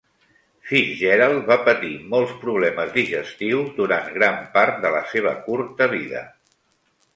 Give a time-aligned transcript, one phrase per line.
[0.69, 6.27] FitzGerald va patir molts problemes digestius durant gran part de la seva curta vida.